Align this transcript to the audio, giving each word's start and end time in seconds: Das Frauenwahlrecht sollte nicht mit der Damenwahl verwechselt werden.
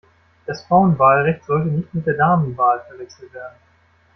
Das 0.47 0.63
Frauenwahlrecht 0.63 1.45
sollte 1.45 1.67
nicht 1.69 1.93
mit 1.93 2.07
der 2.07 2.15
Damenwahl 2.15 2.81
verwechselt 2.89 3.31
werden. 3.35 3.55